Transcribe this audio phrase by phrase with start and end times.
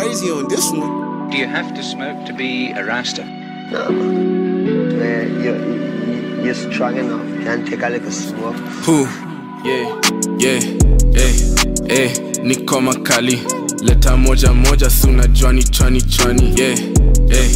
[0.00, 1.28] crazy on this one.
[1.30, 3.22] Do you have to smoke to be a Rasta?
[3.24, 4.98] Nah, man.
[4.98, 7.26] Man, you're, you- you're strong enough.
[7.44, 8.56] Can't take a little smoke.
[8.86, 9.06] Who?
[9.62, 9.84] Yeah,
[10.38, 10.60] yeah,
[11.20, 11.34] eh,
[11.88, 12.10] eh,
[12.42, 13.42] niko makali
[13.82, 16.78] leta moja moja si unajua ni chwani chwani yeah,
[17.28, 17.50] eh,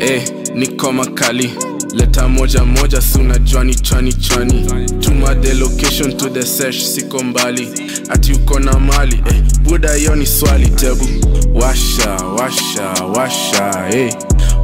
[0.00, 0.22] eh,
[0.54, 1.50] niko makali
[1.96, 4.66] leta moja moja suna jwani ni chwani chwani
[5.00, 7.68] tuma the location to the sesh siko mbali
[8.08, 11.08] ati uko na mali eh, buda hiyo ni swali tebu
[11.54, 14.14] washa washa washa eh.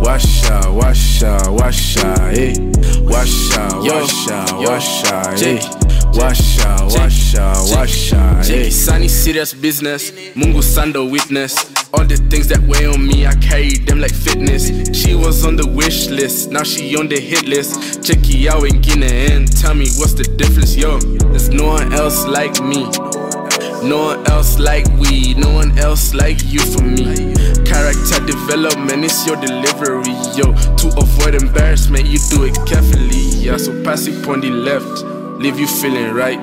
[0.05, 2.57] washa washa washa eh.
[3.05, 5.65] washa washa washa eh.
[6.13, 8.71] Washa washa washa hey.
[8.71, 11.57] sunny serious business mungu sando witness
[11.93, 15.57] all the things that weigh on me i carry them like fitness she was on
[15.57, 19.75] the wish list now she on the hit list check it out wengine and tell
[19.75, 20.99] me what's the difference yo
[21.31, 22.87] there's no one else like me
[23.83, 27.35] no one else like we, no one else like you for me.
[27.65, 30.55] Character development is your delivery, yo.
[30.77, 33.57] To avoid embarrassment, you do it carefully, yeah.
[33.57, 35.03] So pass it on the left,
[35.39, 36.39] leave you feeling right.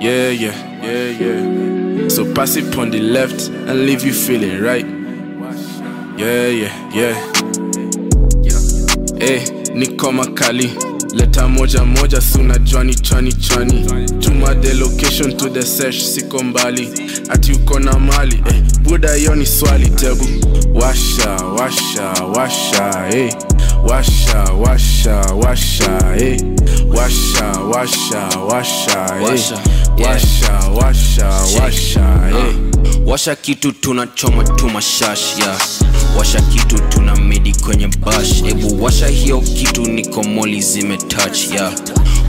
[0.00, 2.08] Yeah, yeah, yeah, yeah.
[2.08, 4.84] So pass it on the left and leave you feeling right.
[6.18, 7.16] Yeah, yeah, yeah.
[9.20, 9.42] Eh,
[9.74, 10.70] niko makali
[11.14, 13.32] leta moja moja si unajua ni chwani
[14.20, 16.88] tuma the location to the search siko mbali
[17.28, 20.24] ati uko na mali eh, buda hiyo ni swali tebu
[20.74, 23.34] washa washa washa eh.
[23.88, 26.40] Washa washa washa eh.
[26.94, 27.44] washa
[27.74, 29.22] washa washa eh.
[29.22, 29.58] Washa,
[29.98, 31.28] washa washa
[31.60, 32.54] washa eh.
[33.06, 35.56] washa kitu tunachoma tu mashash ya
[36.18, 41.72] washa kitu tuna medi kwenye bash ebu washa hiyo kitu niko moli zimetouch ya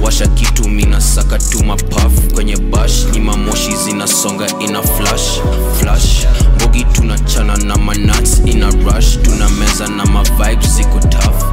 [0.01, 3.05] washa kitu mina saka tu mapaf kwenye bash.
[3.11, 5.39] Ni mamoshi zinasonga ina flash
[5.79, 6.27] flash.
[6.55, 9.17] Mbogi tunachana na manats ina rush.
[9.21, 11.43] Tuna meza na mavibes ziko taf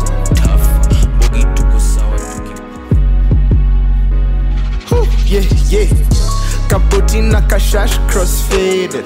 [1.16, 2.18] mbogi tuko sawa
[4.88, 5.88] tuki yeah, yeah.
[6.68, 9.04] kapoti na kashash crossfaded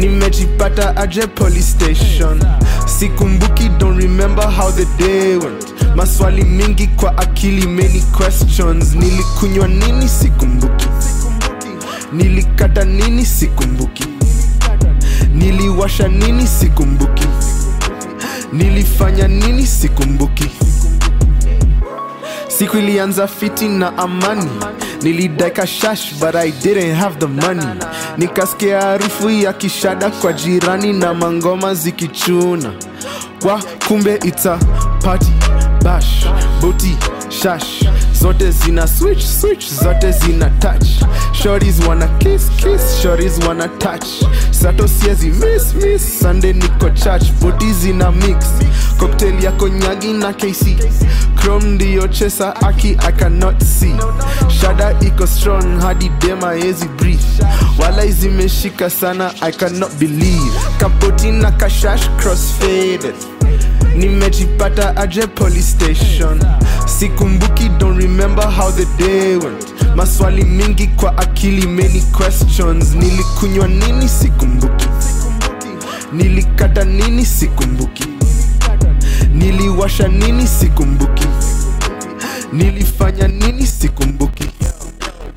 [0.00, 2.40] nimejipata aje police station.
[2.86, 5.74] Sikumbuki don't remember how the day went.
[5.96, 8.94] Maswali mingi kwa akili many questions.
[8.94, 10.08] Nilikunywa nini?
[10.08, 10.88] Sikumbuki.
[12.12, 13.26] Nilikata nini?
[13.26, 14.04] Sikumbuki.
[15.34, 16.46] Niliwasha nini?
[16.46, 17.26] Sikumbuki.
[18.52, 19.66] Nilifanya nini?
[19.66, 20.50] Sikumbuki.
[22.48, 24.50] Siku ilianza fiti na amani
[25.02, 27.66] nilidaika shash but i didn't have the money.
[28.18, 32.72] Nikasikia harufu ya kishada kwa jirani na mangoma zikichuna.
[33.42, 34.58] Kwa kumbe ita
[35.04, 35.32] party
[35.84, 36.26] bash
[36.60, 36.96] boti
[37.28, 37.84] shash
[38.20, 40.86] zote zina switch switch zote zina touch.
[41.32, 44.06] Shorties wanna kiss kiss shorties wanna touch.
[44.50, 47.32] Sato siezi miss miss sunday niko church.
[47.40, 48.46] Boti zina mix
[48.98, 50.76] cocktail ya konyagi na kc
[51.36, 53.94] chrome ndiyo chesa aki i cannot see.
[54.60, 57.44] Shada iko strong hadi dema ezi breathe.
[57.78, 60.52] Wala zimeshika sana i cannot believe.
[60.78, 63.14] Kapoti na kashash crossfaded
[64.00, 66.40] nimejipata aje police station.
[66.86, 69.64] Sikumbuki don't remember how the day went.
[69.96, 72.94] Maswali mingi kwa akili many questions.
[72.94, 74.08] Nilikunywa nini?
[74.08, 74.88] Sikumbuki.
[76.12, 77.26] Nilikata nini?
[77.26, 78.04] Sikumbuki.
[79.34, 80.46] Niliwasha nini?
[80.46, 81.26] Sikumbuki.
[82.52, 83.66] Nilifanya nini?
[83.66, 84.39] Sikumbuki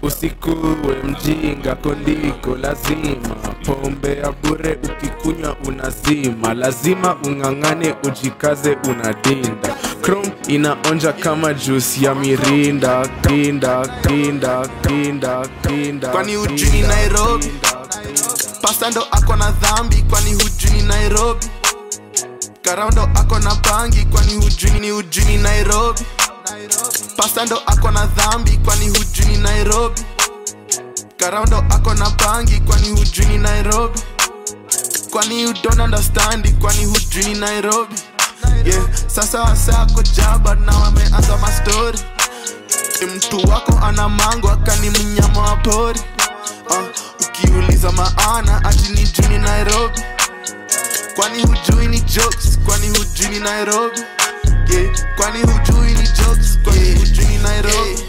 [0.04, 3.36] usikuwe mjinga kondiko lazima.
[3.66, 6.54] Pombe ya bure ukikunywa unazima.
[6.54, 9.76] Lazima ung'ang'ane ujikaze unadinda.
[10.02, 13.08] Chrome inaonja kama jus ya mirinda.
[13.28, 17.52] Kinda kinda kinda kinda Kwani hujui Nairobi?
[18.62, 19.96] pasta ndo ako na dhambi.
[20.10, 21.46] Kwani hujuni nairobi?
[22.62, 24.06] Karaundo ako na bangi.
[24.06, 26.02] Kwani hujuni ni hujuni nairobi
[27.18, 30.02] pasta ndo ako na dhambi kwani hujuni nairobi?
[31.18, 34.00] Karaundo ako na bangi kwani hujuni nairobi?
[35.12, 37.96] Kwani you don't understand kwani hujuni nairobi?
[38.66, 42.00] Yeah sasa wasako jaba na wameanza mastori
[43.16, 46.00] mtu wako ana mango akani mnyama wa pori.
[46.70, 46.78] Uh,
[47.28, 50.02] ukiuliza maana ati ni juni nairobi?
[51.16, 54.02] Kwani hujui ni jokes kwani hujui ni nairobi
[54.70, 55.16] yeah.
[55.16, 56.60] kwani hujui ni jokes?
[56.64, 58.04] Kwani hujui ni nairobi?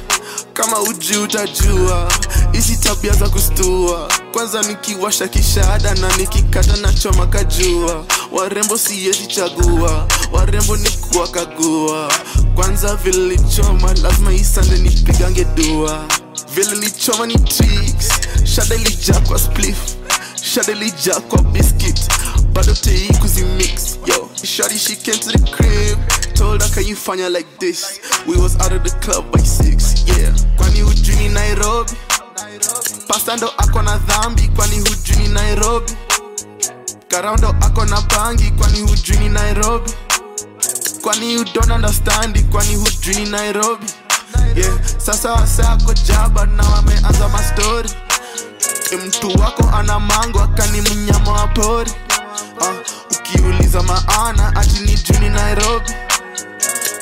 [0.53, 2.12] Kama uji utajua
[2.53, 8.05] hizi tabia za kustua kwanza nikiwasha kishada na nikikata na choma kajua.
[8.33, 12.12] Warembo siyezi chagua warembo ni kuwakagua.
[12.55, 16.05] Kwanza vile lichoma lazima isande nipigange dua.
[16.55, 18.09] Vile lichoma ni tricks
[18.45, 19.79] shada ilija kwa spliff
[20.43, 22.01] shada ilija kwa biscuit.
[22.53, 24.29] Bado tei kuzimix yo.
[24.45, 25.99] Shorty she came to the crib
[26.34, 28.00] told her can you find her like this?
[28.26, 30.32] We was out of the club by six, yeah.
[30.56, 31.92] Kwani hujuni nairobi?
[33.08, 35.92] Pasta ndo ako na dhambi kwani hujuni nairobi?
[37.08, 39.92] Karaundo ako na bangi kwani hujuni nairobi?
[41.02, 43.86] Kwani you don't understand kwani hujuni nairobi?
[44.56, 47.90] Yeah sasa wasako jaba na wameanza mastori
[49.06, 51.90] mtu wako ana mango akani mnyama wa pori.
[52.60, 52.69] Uh,
[53.19, 55.92] ukiuliza maana ati ni juni nairobi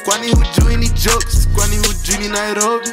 [0.05, 1.49] kwani hujui ni jokes?
[1.55, 2.89] Kwani hujui ni nairobi?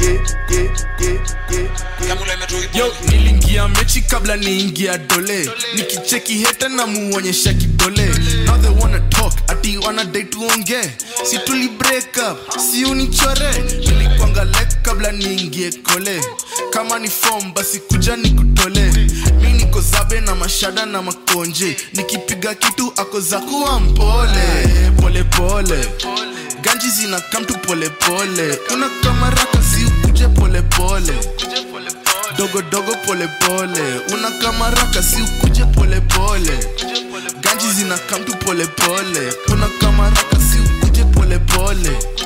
[0.00, 0.12] Yeah,
[0.50, 0.64] yeah,
[1.00, 1.20] yeah,
[1.50, 1.70] yeah,
[2.08, 2.74] yeah.
[2.74, 8.06] yo niliingia mechi kabla niingia dole nikicheki heta na muonyesha kidole.
[8.46, 10.90] Now they wanna talk ati wana dai tuonge
[11.30, 13.52] si tuli break up si unichore.
[13.80, 16.24] Nilikwanga lek kabla niingie kole.
[16.70, 18.92] Kama ni fom basi kuja nikutole.
[19.42, 21.76] Mi niko zabe na mashada na makonje.
[21.92, 24.68] Nikipiga kitu ako za kuwa mpole.
[25.02, 25.86] Pole pole
[26.64, 31.14] ganji zina kamtu polepole pole una kamaraka si ukuje polepole pole.
[32.38, 34.00] Dogo dogo pole pole.
[34.14, 36.58] Una kamaraka si ukuje pole pole.
[37.40, 42.23] Ganji zina kamtu polepole pole una kamaraka si ukuje polepole pole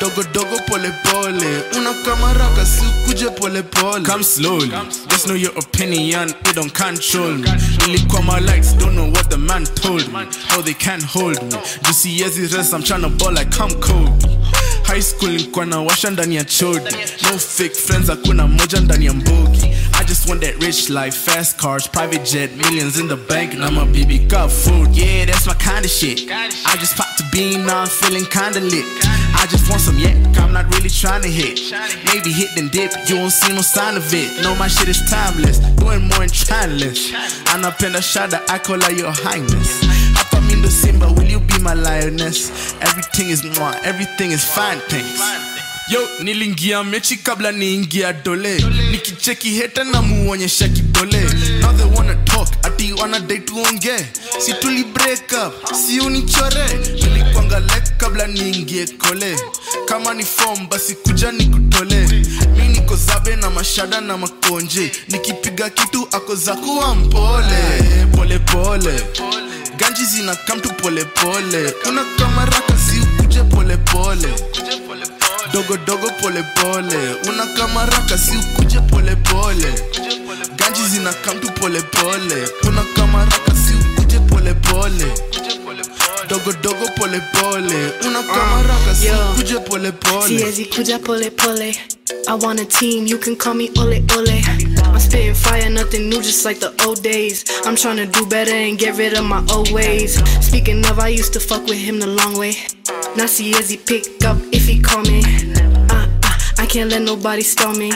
[0.00, 1.62] dogo dogo pole pole.
[1.76, 4.02] Una kamaraka si ukuje pole pole.
[4.04, 4.68] Come slowly.
[5.08, 7.48] Just know your opinion it don't control me.
[7.86, 10.26] Nilikuwa my lights don't know what the man told me.
[10.48, 11.50] How they can't hold me.
[11.82, 14.24] Just see as it rest i'm trying to ball like come cold.
[14.84, 19.12] High school nilikuwa na washa ndani ya chodi no fake friends hakuna moja ndani ya
[19.12, 19.60] mbogi
[20.00, 23.62] I just want that rich life, fast cars, private jet, millions in the bank, and
[23.62, 24.96] I'm a baby got food.
[24.96, 26.22] Yeah, that's my kind of shit.
[26.30, 28.86] I just popped a bean, now I'm feeling kinda lit.
[29.34, 31.60] I just want some yak, I'm not really trying to hit.
[32.12, 34.42] Maybe hit then dip, you won't see no sign of it.
[34.42, 37.10] No, my shit is timeless, doing more and trendless.
[37.52, 39.80] Anapenda shada, I call her your highness.
[40.14, 42.74] Hapa mi ndo Simba, will you be my lioness?
[42.80, 45.20] Everything is moi, everything is fine, thanks.
[45.90, 51.20] yo niliingia mechi kabla niingia dole nikicheki heta na muonyesha kidole
[51.60, 54.06] now they wanna talk ati wanadai tuonge
[54.38, 56.66] si tuli break up si unichore
[57.58, 58.86] nilikwanga kabla niingie
[59.88, 62.06] kama ni fom basi kuja nikutole
[62.56, 64.92] mi niko zabe na mashada na makonje.
[65.08, 68.06] Nikipiga kitu ako za kuwa mpole.
[68.16, 69.02] Polepole pole.
[69.76, 71.74] Ganji zina kamtu pole pole.
[71.88, 75.08] Una kamaraka si ukuje polepole pole.
[75.52, 77.14] Dogo dogo pole pole.
[77.28, 79.74] Una kamaraka si ukuje pole pole.
[80.56, 82.48] Ganji zina kamtu pole pole.
[82.68, 85.49] Una kamaraka si ukuje polepole pole
[86.30, 89.14] dogo dogo pole pole una kamaraka si yo.
[89.32, 91.74] ukuje pole pole Siezi kuja pole pole.
[92.28, 94.40] I want a team, you can call me Ole Ole.
[94.84, 97.44] I'm spitting fire, nothing new, just like the old days.
[97.64, 100.22] I'm trying to do better and get rid of my old ways.
[100.44, 102.54] Speaking of, I used to fuck with him the long way.
[103.16, 105.22] Now Siezi pick up if he call me.
[105.90, 107.90] Uh, uh, I can't let nobody stall me.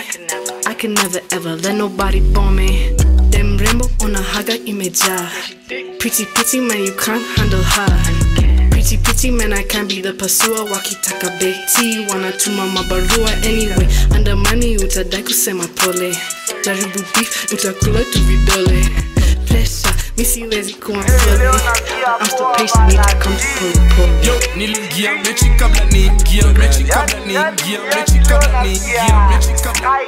[0.66, 2.96] I can never ever let nobody bomb me.
[3.30, 5.98] Them rainbow on a haga imejaa.
[6.00, 8.23] Pretty pretty man, you can't handle her.
[8.84, 10.64] Pretty pretty man, I can't be the pursuer.
[10.70, 13.86] Wakitaka beti, wanatuma mabarua anyway.
[14.14, 16.16] Andamani utadai kusema pole.
[16.64, 18.88] Jaribu beef, utakula tu vidole.
[19.48, 21.44] Pressure, mi siwezi kuwa mpole.
[21.44, 24.26] I'm still patient, need to come to pole pole.
[24.26, 29.98] yo niliingia mechi kabla niingia mechi kabla niingia mechi kabla niingia mechi kabla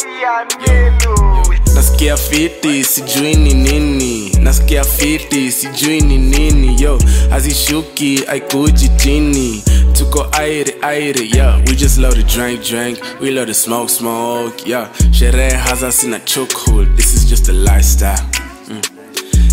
[1.96, 6.98] nasikia fiti sijui ni nini nasikia fiti sijui ni nini yo
[7.30, 9.62] hazishuki aikuji chini
[9.92, 14.70] tuko aire aire yeah we just love to drink drink we love to smoke smoke
[14.70, 18.22] yeah sherehe haza sina chokehold this is just a lifestyle
[18.68, 18.80] mm.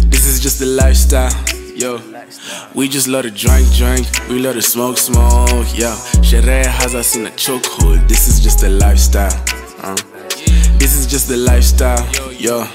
[0.09, 1.33] This is just a lifestyle,
[1.75, 2.00] yo.
[2.75, 4.07] We just love to drink, drink.
[4.29, 5.95] We love to smoke, smoke, yeah.
[6.21, 8.07] Sherehe haza sina chokehold.
[8.07, 9.33] This is just a lifestyle.
[9.83, 10.12] Uh.
[10.84, 12.04] This is just the lifestyle,
[12.38, 12.68] yo.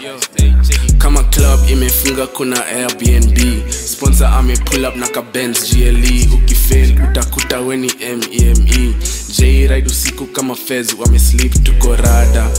[0.98, 3.70] Kama club imefunga kuna Airbnb.
[3.70, 6.28] Sponsor ame pull up na ka Benz GLE.
[6.34, 8.94] Ukifail utakuta weni MEME.
[9.38, 11.62] J ride usiku kama Fez wamesleep.
[11.64, 12.50] Tuko rada,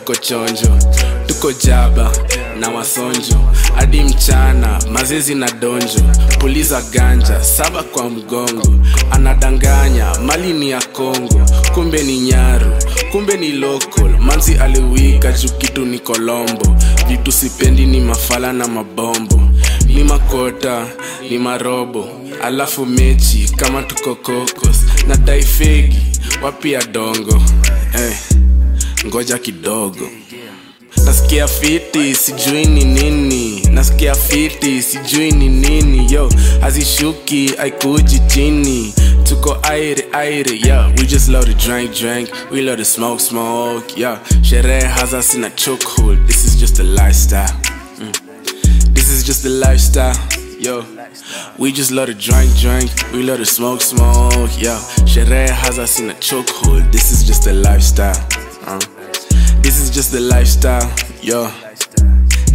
[0.00, 0.78] tuko chonjo,
[1.26, 2.10] tuko jaba
[2.60, 3.36] na wasonjo.
[3.74, 6.00] Hadi mchana mazezi na donjo.
[6.38, 8.74] Puliza ganja saba kwa mgongo.
[9.10, 11.40] Anadanganya mali ni ya kongo.
[11.74, 12.72] Kumbe ni nyaru
[13.12, 14.08] kumbe ni local.
[14.18, 16.76] Manzi aliwika juu kitu ni kolombo.
[17.08, 19.40] Vitu sipendi ni mafala na mabombo.
[19.86, 20.86] Ni makota
[21.30, 22.08] ni marobo.
[22.42, 24.76] Alafu mechi kama tuko kokos.
[25.08, 26.02] Na daifegi
[26.42, 27.42] wapi ya dongo?
[27.94, 28.16] Eh,
[29.10, 30.08] ngoja kidogo.
[31.04, 33.60] Nasikia fiti sijui ni nini.
[33.70, 36.12] Nasikia fiti sijui ni nini.
[36.12, 38.94] Yo hazishuki aikuji chini.
[39.24, 40.88] Tuko aire aire yeah.
[40.98, 42.28] We just love to drink drink.
[42.52, 44.18] We love to smoke smoke yeah.
[44.42, 46.26] Sherehe haza sina chokehold.
[46.26, 47.54] This is just a lifestyle.
[48.00, 48.12] Mm.
[48.94, 50.16] this is just a lifestyle
[50.60, 50.84] yo.
[51.58, 52.90] We just love to drink drink.
[53.12, 54.80] We love to smoke smoke yeah.
[55.06, 56.90] Sherehe haza sina chokehold.
[56.92, 58.16] This is just a lifestyle
[58.66, 58.78] uh.
[59.62, 60.90] This is just the lifestyle
[61.22, 61.50] yo.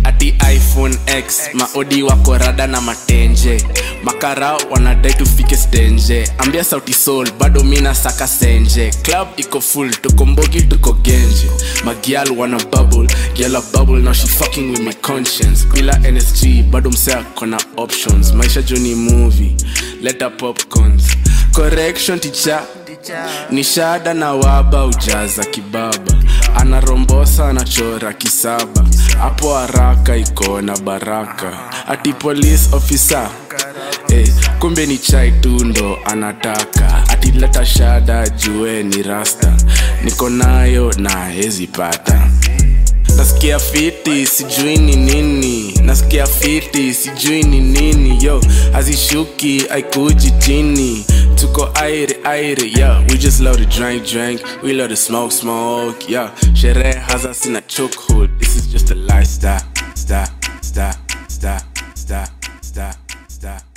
[0.05, 3.61] Ati iphone x maodi wako rada na matenje.
[4.03, 6.31] Makara wanadai tufike stenje.
[6.37, 8.91] Ambia sauti soul bado mina saka senje.
[9.03, 11.49] Club iko full tuko mbogi tuko genje
[11.85, 15.65] magial wana bubble gyala bubble now she fucking with my conscience.
[15.73, 18.33] Bila nsg bado msea kona options.
[18.33, 19.55] Maisha joni movie
[20.01, 21.03] leta popcorns.
[21.53, 22.61] Correction ticha
[23.51, 26.15] ni shada na waba ujaza kibaba.
[26.55, 28.85] Anarombosa anachora kisaba.
[29.19, 31.51] Hapo haraka iko na baraka.
[31.87, 33.29] Ati police officer.
[34.09, 34.27] Eh,
[34.59, 37.03] kumbe ni chai tu ndo anataka.
[37.09, 39.53] Atileta shada jue ni rasta.
[40.03, 42.27] Niko nayo na hezipata
[43.17, 45.73] nasikia fiti sijui ni nini.
[45.83, 48.25] Nasikia fiti sijui ni nini.
[48.25, 48.41] Yo
[48.73, 51.05] hazishuki aikuji chini
[51.45, 53.01] to go I yeah.
[53.09, 54.41] We just love to drink, drink.
[54.63, 56.33] We love to smoke, smoke, yeah.
[56.53, 58.37] Sherehe hazas in a chokehold.
[58.39, 59.61] This is just a lifestyle.
[59.95, 60.29] Stop,
[60.61, 60.95] stop,
[61.27, 61.61] stop,
[61.95, 62.29] stop,
[62.61, 62.95] stop,
[63.27, 63.74] stop.